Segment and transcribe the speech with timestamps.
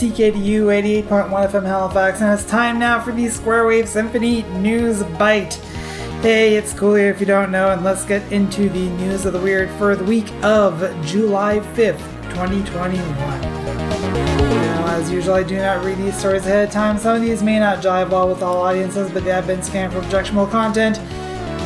[0.00, 0.64] CKDU
[1.04, 5.56] 88.1 FM Halifax, and it's time now for the Square Wave Symphony News Bite.
[6.22, 9.38] Hey, it's Coolio if you don't know, and let's get into the news of the
[9.38, 11.98] weird for the week of July 5th,
[12.30, 12.98] 2021.
[13.14, 16.96] Now, as usual, I do not read these stories ahead of time.
[16.96, 19.92] Some of these may not jive well with all audiences, but they have been scanned
[19.92, 20.98] for objectionable content.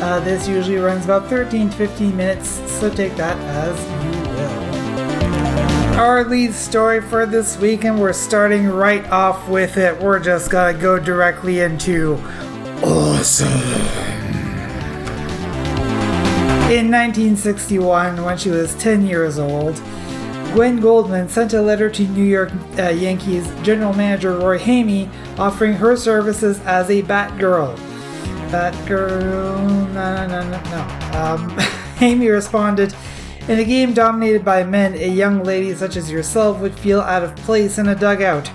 [0.03, 4.14] Uh, this usually runs about 13 to 15 minutes, so take that as you.
[5.95, 9.97] Our lead story for this week, and we're starting right off with it.
[10.03, 12.15] We're just gonna go directly into
[12.83, 13.47] awesome.
[16.69, 19.81] In 1961, when she was 10 years old,
[20.53, 25.09] Gwen Goldman sent a letter to New York uh, Yankees general manager Roy Hamey
[25.39, 27.77] offering her services as a Batgirl.
[28.51, 31.19] Batgirl, no, no, no, no, no.
[31.21, 31.51] Um,
[31.99, 32.93] Hamey responded,
[33.47, 37.23] In a game dominated by men, a young lady such as yourself would feel out
[37.23, 38.51] of place in a dugout.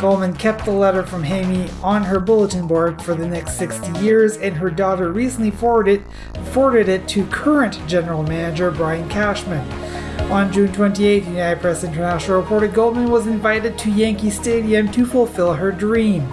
[0.00, 4.36] Goldman kept the letter from Hamey on her bulletin board for the next 60 years,
[4.36, 6.02] and her daughter recently forwarded,
[6.50, 9.64] forwarded it to current general manager Brian Cashman.
[10.32, 15.54] On June 28, United Press International reported Goldman was invited to Yankee Stadium to fulfill
[15.54, 16.26] her dream.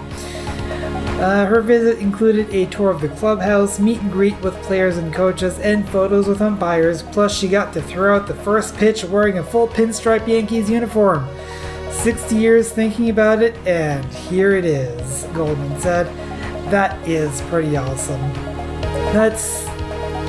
[1.20, 5.14] Uh, her visit included a tour of the clubhouse, meet and greet with players and
[5.14, 7.02] coaches, and photos with umpires.
[7.02, 11.26] Plus, she got to throw out the first pitch wearing a full pinstripe Yankees uniform.
[11.90, 16.06] 60 years thinking about it, and here it is, Goldman said.
[16.70, 18.20] That is pretty awesome.
[19.14, 19.64] That's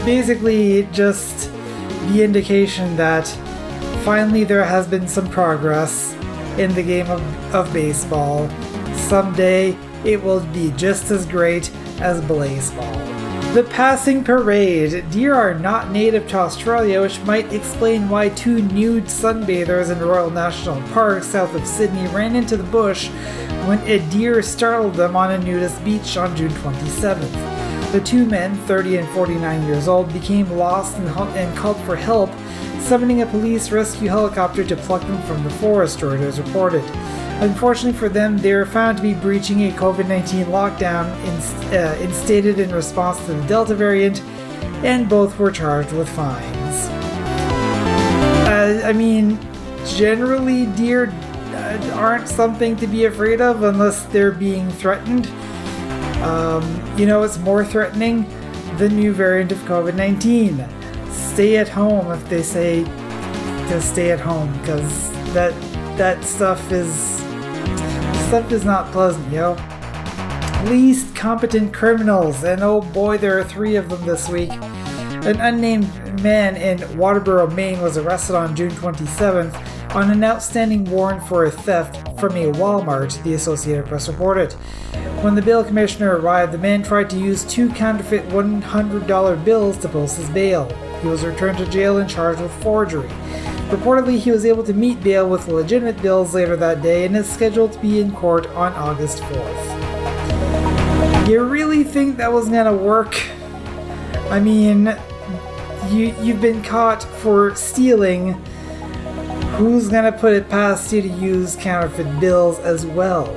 [0.06, 1.52] basically just
[2.10, 3.28] the indication that
[4.04, 6.14] finally there has been some progress
[6.60, 8.48] in the game of, of baseball.
[8.94, 12.94] Someday it will be just as great as baseball.
[13.54, 15.10] The passing parade.
[15.12, 20.30] Deer are not native to Australia, which might explain why two nude sunbathers in Royal
[20.30, 23.08] National Park south of Sydney ran into the bush
[23.66, 27.92] when a deer startled them on a nudist beach on June 27th.
[27.94, 32.30] The two men, 30 and 49 years old, became lost and called for help,
[32.86, 36.84] summoning a police rescue helicopter to pluck them from the forest, Reuters reported.
[37.42, 41.10] Unfortunately for them, they were found to be breaching a COVID 19 lockdown
[41.74, 44.22] uh, instated in response to the Delta variant,
[44.86, 46.88] and both were charged with fines.
[48.48, 49.40] Uh, I mean,
[49.88, 55.26] generally, deer uh, aren't something to be afraid of unless they're being threatened.
[56.24, 56.64] Um,
[56.98, 58.30] you know, it's more threatening
[58.78, 60.85] the new variant of COVID 19.
[61.16, 65.54] Stay at home if they say to stay at home, because that
[65.98, 66.94] that stuff is
[68.28, 69.58] stuff is not pleasant, yo.
[70.66, 74.52] Least competent criminals, and oh boy, there are three of them this week.
[74.52, 79.54] An unnamed man in Waterboro, Maine was arrested on June 27th
[79.96, 84.54] on an outstanding warrant for a theft from a Walmart, the Associated Press reported.
[85.24, 89.90] When the bail commissioner arrived, the man tried to use two counterfeit $100 bills to
[89.90, 90.66] post his bail.
[91.06, 93.08] He was returned to jail and charged with forgery.
[93.70, 97.32] Reportedly, he was able to meet bail with legitimate bills later that day and is
[97.32, 101.30] scheduled to be in court on August 4th.
[101.30, 103.22] You really think that was gonna work?
[104.32, 104.98] I mean,
[105.92, 108.34] you you've been caught for stealing.
[109.60, 113.32] Who's gonna put it past you to use counterfeit bills as well?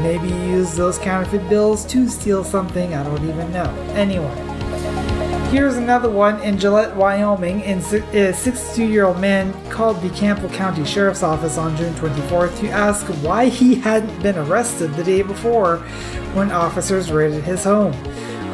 [0.00, 3.68] Maybe use those counterfeit bills to steal something, I don't even know.
[3.90, 4.51] Anyway.
[5.52, 7.60] Here's another one in Gillette, Wyoming.
[7.60, 12.70] a 62 year old man called the Campbell County Sheriff's Office on June 24th to
[12.70, 15.76] ask why he hadn't been arrested the day before
[16.32, 17.92] when officers raided his home.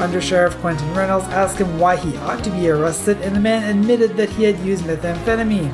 [0.00, 3.62] Under Sheriff Quentin Reynolds asked him why he ought to be arrested, and the man
[3.62, 5.72] admitted that he had used methamphetamine,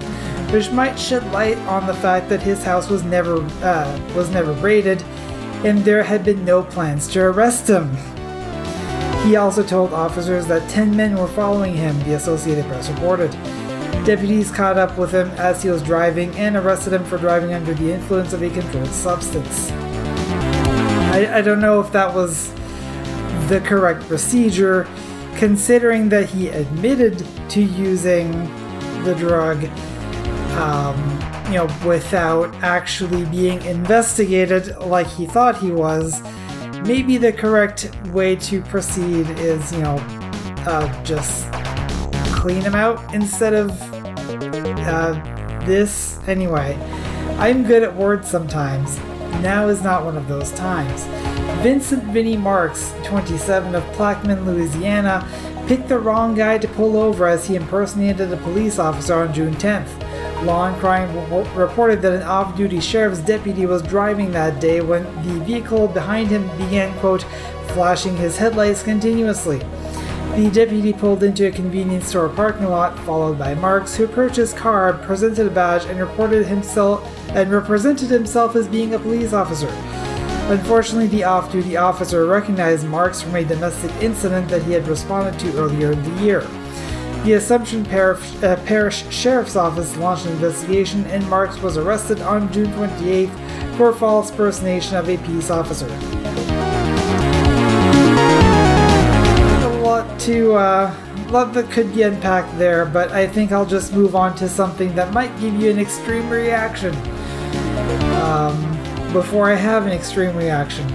[0.53, 4.53] which might shed light on the fact that his house was never uh, was never
[4.53, 5.03] raided,
[5.65, 7.97] and there had been no plans to arrest him.
[9.25, 13.31] He also told officers that 10 men were following him, the Associated Press reported.
[14.05, 17.73] Deputies caught up with him as he was driving and arrested him for driving under
[17.73, 19.71] the influence of a controlled substance.
[21.15, 22.53] I, I don't know if that was
[23.49, 24.87] the correct procedure,
[25.37, 28.31] considering that he admitted to using
[29.05, 29.65] the drug,
[30.59, 30.99] um,
[31.47, 36.21] you know, without actually being investigated like he thought he was
[36.85, 39.97] maybe the correct way to proceed is, you know,
[40.67, 41.51] uh, just
[42.37, 43.71] clean them out instead of
[44.87, 45.13] uh,
[45.65, 46.21] this.
[46.27, 46.77] Anyway,
[47.39, 48.99] I'm good at words sometimes.
[49.43, 51.05] Now is not one of those times.
[51.63, 55.27] Vincent Vinnie Marks, 27 of Plaquemine, Louisiana,
[55.67, 59.55] picked the wrong guy to pull over as he impersonated a police officer on June
[59.55, 60.04] 10th.
[60.45, 61.11] Law and Crime
[61.55, 66.29] reported that an off duty sheriff's deputy was driving that day when the vehicle behind
[66.29, 67.23] him began, quote,
[67.69, 69.59] flashing his headlights continuously.
[70.37, 74.93] The deputy pulled into a convenience store parking lot, followed by Marks, who his car,
[74.93, 79.69] presented a badge, and reported himself and represented himself as being a police officer.
[80.51, 85.57] Unfortunately, the off-duty officer recognized Marks from a domestic incident that he had responded to
[85.57, 86.47] earlier in the year.
[87.25, 92.53] The Assumption Parish, uh, Parish Sheriff's Office launched an investigation, and Marks was arrested on
[92.53, 95.87] June 28th for false impersonation of a peace officer.
[99.65, 100.95] A lot to uh,
[101.31, 104.95] lot that could be unpacked there, but I think I'll just move on to something
[104.95, 106.95] that might give you an extreme reaction.
[108.21, 110.87] Um, before I have an extreme reaction.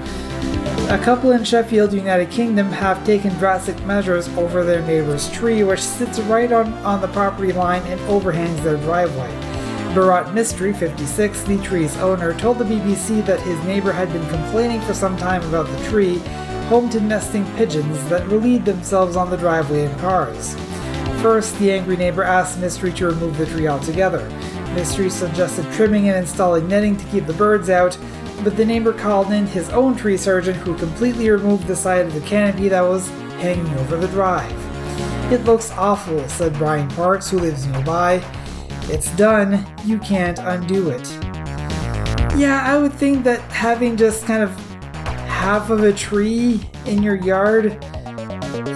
[0.89, 5.81] A couple in Sheffield, United Kingdom, have taken drastic measures over their neighbor's tree, which
[5.81, 9.29] sits right on, on the property line and overhangs their driveway.
[9.93, 14.81] Bharat Mistry, 56, the tree's owner, told the BBC that his neighbor had been complaining
[14.81, 16.17] for some time about the tree
[16.69, 20.55] home to nesting pigeons that relieved themselves on the driveway in cars.
[21.21, 24.27] First, the angry neighbor asked Mistry to remove the tree altogether.
[24.73, 27.95] Mistry suggested trimming and installing netting to keep the birds out,
[28.43, 32.13] but the neighbor called in his own tree surgeon who completely removed the side of
[32.13, 33.07] the canopy that was
[33.41, 34.51] hanging over the drive.
[35.31, 38.23] It looks awful, said Brian Parks, who lives nearby.
[38.83, 41.07] It's done, you can't undo it.
[42.35, 44.49] Yeah, I would think that having just kind of
[45.27, 47.77] half of a tree in your yard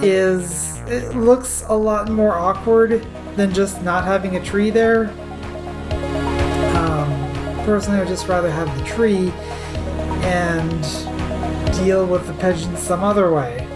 [0.02, 3.06] is it looks a lot more awkward
[3.36, 5.08] than just not having a tree there.
[6.76, 7.08] Um,
[7.64, 9.32] personally, I would just rather have the tree
[10.24, 10.82] and
[11.76, 13.66] deal with the pigeons some other way,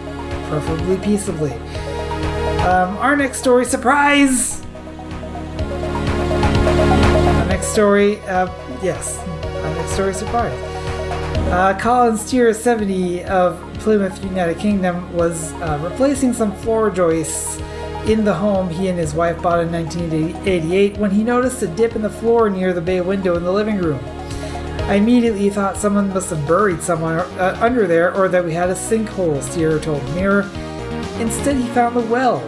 [0.48, 1.52] preferably peaceably.
[2.62, 4.62] Um, our next story, surprise!
[7.36, 8.46] Our next story, uh,
[8.82, 10.52] yes, our next story, surprise.
[11.50, 17.58] Uh, Colin Steer, 70 of Plymouth, United Kingdom, was uh, replacing some floor joists
[18.06, 21.94] in the home he and his wife bought in 1988 when he noticed a dip
[21.94, 24.00] in the floor near the bay window in the living room.
[24.88, 28.70] I immediately thought someone must have buried someone uh, under there or that we had
[28.70, 30.48] a sinkhole, Steer told Mirror.
[31.20, 32.40] Instead, he found the well.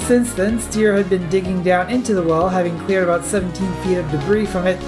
[0.00, 3.98] Since then, Steer had been digging down into the well, having cleared about 17 feet
[3.98, 4.82] of debris from it,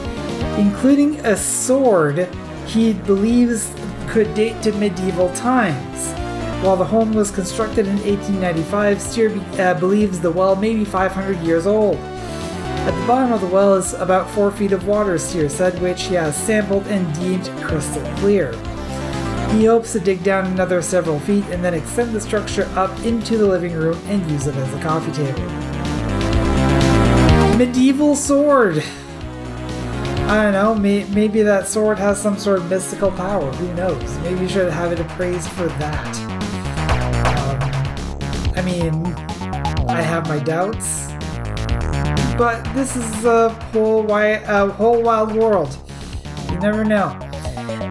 [0.59, 2.29] including a sword
[2.67, 3.73] he believes
[4.09, 6.11] could date to medieval times.
[6.65, 10.85] While the home was constructed in 1895, Steer be- uh, believes the well may be
[10.85, 11.99] 500 years old.
[12.87, 16.05] At the bottom of the well is about 4 feet of water, Steer said, which
[16.05, 18.53] he has sampled and deemed crystal clear.
[19.51, 23.37] He hopes to dig down another several feet and then extend the structure up into
[23.39, 25.43] the living room and use it as a coffee table.
[27.57, 28.85] Medieval sword!
[30.29, 33.51] I don't know, may, maybe that sword has some sort of mystical power.
[33.53, 34.19] Who knows?
[34.19, 36.17] Maybe you should have it appraised for that.
[37.27, 39.07] Um, I mean,
[39.89, 41.16] I have my doubts.
[42.37, 45.77] But this is a whole, wi- a whole wild world.
[46.51, 47.19] You never know.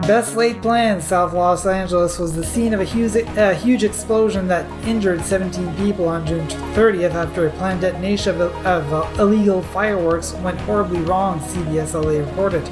[0.06, 4.46] Best laid plans, South Los Angeles was the scene of a huge, a huge explosion
[4.46, 9.62] that injured 17 people on June 30th after a planned detonation of, of uh, illegal
[9.62, 12.62] fireworks went horribly wrong, CBS LA reported.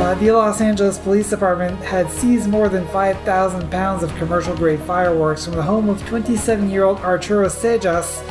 [0.00, 4.80] Uh, the Los Angeles Police Department had seized more than 5,000 pounds of commercial grade
[4.80, 8.22] fireworks from the home of 27 year old Arturo Sejas,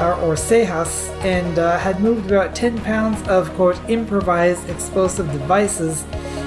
[0.00, 6.04] or Sejas, and uh, had moved about 10 pounds of, quote, improvised explosive devices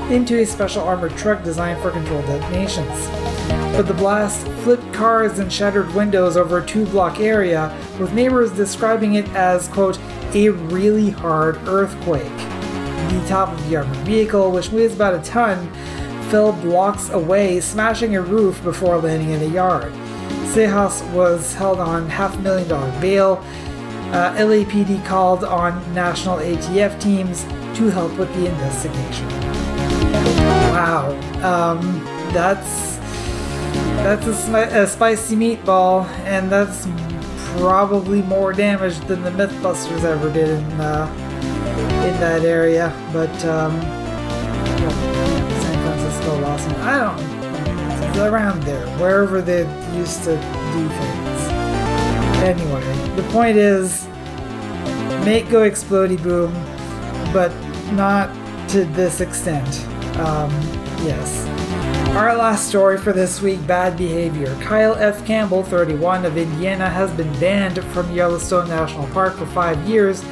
[0.10, 3.08] into a special armored truck designed for controlled detonations.
[3.76, 8.52] But the blast flipped cars and shattered windows over a two block area, with neighbors
[8.52, 10.00] describing it as, quote,
[10.34, 12.24] a really hard earthquake.
[12.24, 15.72] The top of the armored vehicle, which weighs about a ton,
[16.30, 19.94] fell blocks away, smashing a roof before landing in a yard.
[20.52, 23.42] Sejas was held on half a million dollar bail.
[24.12, 27.44] Uh, LAPD called on national ATF teams
[27.78, 29.30] to help with the investigation.
[30.74, 32.04] Wow, um,
[32.34, 32.98] that's
[34.04, 36.86] that's a, a, spicy meatball, and that's
[37.58, 41.08] probably more damage than the MythBusters ever did in uh,
[42.06, 42.92] in that area.
[43.14, 43.80] But um,
[45.62, 47.41] San Francisco, Los Angeles, I don't
[48.18, 49.62] around there, wherever they
[49.96, 51.48] used to do things.
[52.44, 54.08] Anyway, the point is,
[55.26, 56.54] make go explody boom,
[57.34, 57.52] but
[57.94, 58.30] not
[58.70, 59.68] to this extent.
[60.18, 60.52] Um,
[61.04, 61.48] yes.
[62.16, 64.54] Our last story for this week bad behavior.
[64.62, 65.26] Kyle F.
[65.26, 70.24] Campbell, 31, of Indiana, has been banned from Yellowstone National Park for five years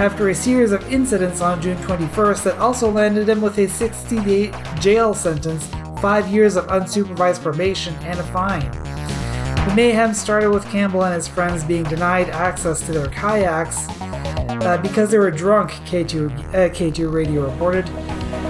[0.00, 4.20] after a series of incidents on June 21st that also landed him with a 60
[4.24, 5.68] day jail sentence,
[6.00, 8.70] five years of unsupervised probation, and a fine.
[9.68, 13.86] The mayhem started with Campbell and his friends being denied access to their kayaks
[14.48, 17.86] uh, because they were drunk, K2, uh, K2 Radio reported.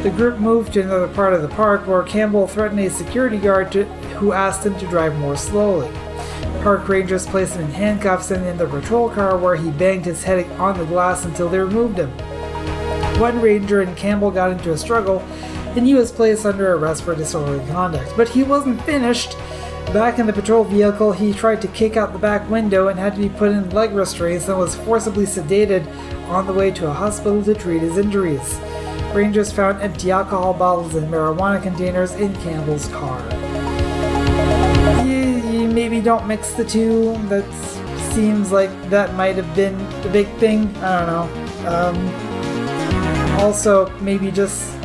[0.03, 3.73] The group moved to another part of the park where Campbell threatened a security guard
[3.73, 3.85] to,
[4.19, 5.91] who asked him to drive more slowly.
[6.63, 10.23] Park rangers placed him in handcuffs and in the patrol car where he banged his
[10.23, 12.11] head on the glass until they removed him.
[13.19, 15.19] One ranger and Campbell got into a struggle
[15.77, 18.13] and he was placed under arrest for disorderly conduct.
[18.17, 19.37] But he wasn't finished.
[19.93, 23.15] Back in the patrol vehicle, he tried to kick out the back window and had
[23.15, 25.87] to be put in leg restraints and was forcibly sedated
[26.29, 28.59] on the way to a hospital to treat his injuries.
[29.15, 33.19] Rangers found empty alcohol bottles and marijuana containers in Campbell's car
[35.05, 37.13] You maybe don't mix the two.
[37.29, 37.51] That
[38.13, 40.69] seems like that might have been the big thing.
[40.77, 41.29] I don't know.
[41.67, 44.78] Um, also, maybe just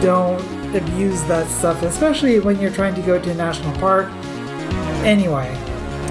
[0.00, 0.40] don't
[0.74, 4.08] abuse that stuff, especially when you're trying to go to a national park.
[5.04, 5.52] Anyway,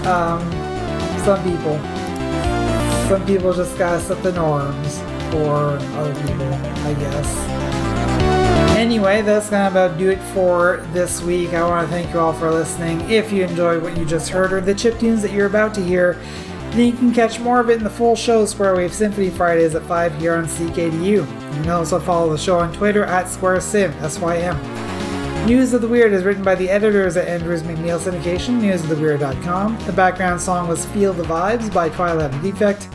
[0.05, 0.41] um,
[1.23, 1.77] some people,
[3.07, 4.99] some people just gotta set the norms
[5.31, 6.53] for other people,
[6.85, 7.59] I guess.
[8.77, 11.53] Anyway, that's gonna about do it for this week.
[11.53, 13.01] I want to thank you all for listening.
[13.09, 15.83] If you enjoyed what you just heard or the chip tunes that you're about to
[15.83, 16.17] hear,
[16.71, 19.75] then you can catch more of it in the full show Square Wave Symphony Fridays
[19.75, 21.03] at 5 here on CKDU.
[21.03, 25.47] You can also follow the show on Twitter at SquareSym, S-Y-M.
[25.47, 29.79] News of the Weird is written by the editors at Andrews McMeel Syndication, newsoftheweird.com.
[29.85, 32.87] The background song was Feel the Vibes by Twilight and Defect.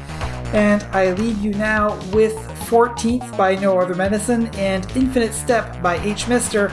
[0.55, 2.35] And I leave you now with
[2.69, 6.29] 14th by No Other Medicine, and Infinite Step by H.
[6.29, 6.69] Mister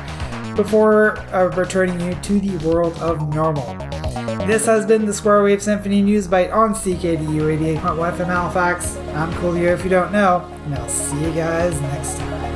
[0.56, 3.91] before uh, returning you to the world of normal.
[4.48, 8.98] This has been the Square Wave Symphony News Bite on CKDU 88.1 FM Halifax.
[9.16, 12.51] I'm Coolio if you don't know, and I'll see you guys next time.